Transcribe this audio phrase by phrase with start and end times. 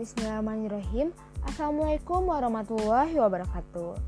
[0.00, 1.12] Bismillahirrahmanirrahim.
[1.44, 4.00] Assalamualaikum warahmatullahi wabarakatuh.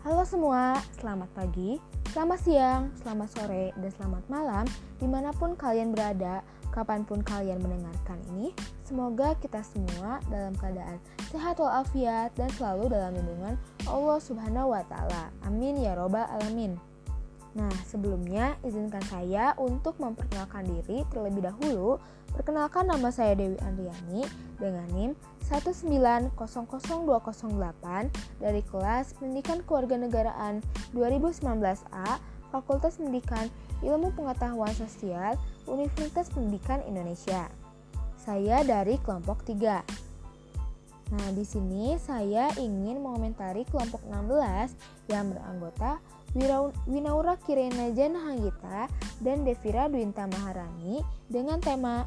[0.00, 1.76] Halo semua, selamat pagi,
[2.08, 4.64] selamat siang, selamat sore, dan selamat malam
[4.96, 6.40] di mana pun kalian berada,
[6.72, 8.56] kapan pun kalian mendengarkan ini.
[8.88, 10.96] Semoga kita semua dalam keadaan
[11.28, 15.28] sehat walafiat dan selalu dalam lindungan Allah Subhanahu wa Ta'ala.
[15.44, 16.80] Amin ya Robbal 'Alamin.
[17.56, 21.96] Nah, sebelumnya izinkan saya untuk memperkenalkan diri terlebih dahulu.
[22.36, 24.28] Perkenalkan nama saya Dewi Andriani
[24.60, 25.16] dengan NIM
[25.48, 26.36] 1900208
[28.44, 30.60] dari kelas Pendidikan Kewarganegaraan
[30.92, 32.20] 2019A
[32.52, 33.48] Fakultas Pendidikan
[33.80, 37.48] Ilmu Pengetahuan Sosial Universitas Pendidikan Indonesia.
[38.20, 39.80] Saya dari kelompok 3.
[41.06, 44.76] Nah, di sini saya ingin mengomentari kelompok 16
[45.08, 46.02] yang beranggota
[46.84, 48.92] Winaura Kirena Jana Hanggita
[49.24, 51.00] dan Devira Dwinta Maharani
[51.32, 52.04] dengan tema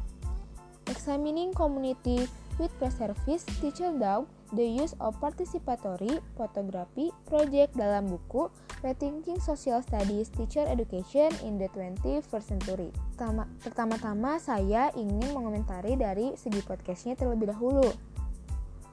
[0.86, 2.30] Examining Community
[2.62, 8.46] with Preservice Teacher Dog The Use of Participatory Photography Project dalam buku
[8.86, 12.90] Rethinking Social Studies Teacher Education in the 21st Century.
[13.66, 17.86] Pertama-tama saya ingin mengomentari dari segi podcastnya terlebih dahulu.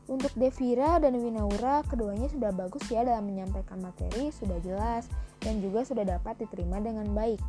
[0.08, 5.12] Untuk Devira dan Winaura, keduanya sudah bagus ya dalam menyampaikan materi, sudah jelas,
[5.44, 7.44] dan juga sudah dapat diterima dengan baik.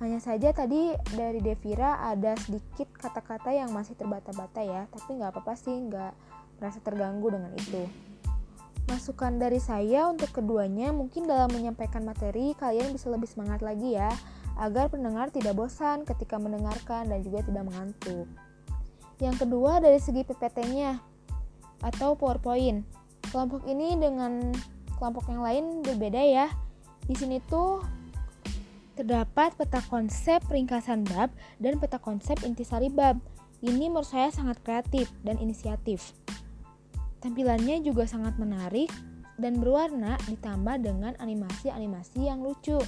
[0.00, 5.56] Hanya saja tadi dari Devira ada sedikit kata-kata yang masih terbata-bata ya, tapi nggak apa-apa
[5.56, 6.12] sih, nggak
[6.60, 7.88] merasa terganggu dengan itu.
[8.88, 14.12] Masukan dari saya untuk keduanya mungkin dalam menyampaikan materi kalian bisa lebih semangat lagi ya,
[14.60, 18.28] agar pendengar tidak bosan ketika mendengarkan dan juga tidak mengantuk.
[19.20, 21.09] Yang kedua dari segi PPT-nya,
[21.84, 22.84] atau PowerPoint.
[23.30, 24.52] Kelompok ini dengan
[24.96, 26.46] kelompok yang lain berbeda ya.
[27.08, 27.80] Di sini tuh
[29.00, 33.16] terdapat peta konsep ringkasan bab dan peta konsep intisari bab.
[33.60, 36.16] Ini menurut saya sangat kreatif dan inisiatif.
[37.20, 38.88] Tampilannya juga sangat menarik
[39.36, 42.80] dan berwarna ditambah dengan animasi-animasi yang lucu.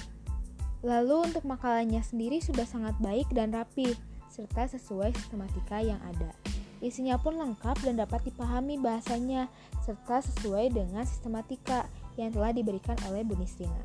[0.81, 3.93] Lalu untuk makalahnya sendiri sudah sangat baik dan rapi,
[4.33, 6.33] serta sesuai sistematika yang ada.
[6.83, 9.47] Isinya pun lengkap dan dapat dipahami bahasanya,
[9.87, 11.87] serta sesuai dengan sistematika
[12.19, 13.79] yang telah diberikan oleh Bu Nisrina.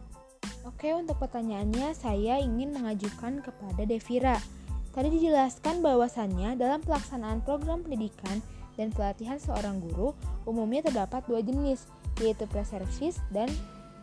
[0.66, 4.42] Oke, untuk pertanyaannya saya ingin mengajukan kepada Devira.
[4.90, 8.42] Tadi dijelaskan bahwasannya dalam pelaksanaan program pendidikan
[8.74, 10.10] dan pelatihan seorang guru
[10.42, 11.86] umumnya terdapat dua jenis,
[12.18, 13.46] yaitu preservis dan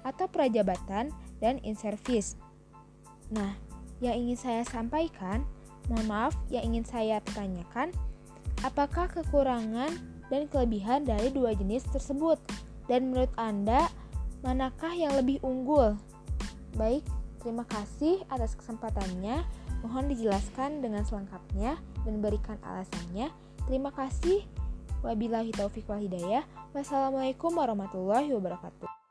[0.07, 1.11] atau prajabatan
[1.43, 2.39] dan in-service.
[3.27, 3.59] Nah,
[3.99, 5.43] yang ingin saya sampaikan,
[5.91, 7.91] mohon maaf, yang ingin saya tanyakan,
[8.63, 9.91] Apakah kekurangan
[10.31, 12.39] dan kelebihan dari dua jenis tersebut?
[12.85, 13.89] Dan menurut Anda,
[14.45, 15.97] manakah yang lebih unggul?
[16.77, 17.03] Baik,
[17.41, 19.41] terima kasih atas kesempatannya.
[19.81, 23.29] Mohon dijelaskan dengan selengkapnya dan berikan alasannya.
[23.65, 24.45] Terima kasih.
[25.05, 26.45] Wabillahi taufiq wal hidayah.
[26.73, 29.04] Wassalamualaikum warahmatullahi wabarakatuh.